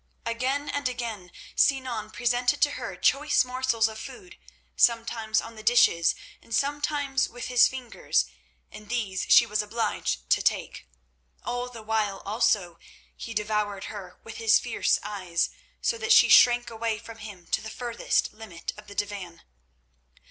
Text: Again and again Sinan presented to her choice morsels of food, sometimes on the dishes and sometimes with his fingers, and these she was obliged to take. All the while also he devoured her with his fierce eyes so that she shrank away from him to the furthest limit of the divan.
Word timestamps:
Again 0.25 0.67
and 0.67 0.89
again 0.89 1.31
Sinan 1.55 2.09
presented 2.09 2.59
to 2.63 2.71
her 2.71 2.95
choice 2.95 3.45
morsels 3.45 3.87
of 3.87 3.99
food, 3.99 4.35
sometimes 4.75 5.39
on 5.39 5.55
the 5.55 5.61
dishes 5.61 6.15
and 6.41 6.55
sometimes 6.55 7.29
with 7.29 7.49
his 7.49 7.67
fingers, 7.67 8.25
and 8.71 8.89
these 8.89 9.27
she 9.29 9.45
was 9.45 9.61
obliged 9.61 10.27
to 10.31 10.41
take. 10.41 10.87
All 11.43 11.69
the 11.69 11.83
while 11.83 12.23
also 12.25 12.79
he 13.15 13.35
devoured 13.35 13.83
her 13.93 14.19
with 14.23 14.37
his 14.37 14.57
fierce 14.57 14.97
eyes 15.03 15.51
so 15.83 15.99
that 15.99 16.11
she 16.13 16.29
shrank 16.29 16.71
away 16.71 16.97
from 16.97 17.19
him 17.19 17.45
to 17.51 17.61
the 17.61 17.69
furthest 17.69 18.33
limit 18.33 18.73
of 18.77 18.87
the 18.87 18.95
divan. 18.95 19.43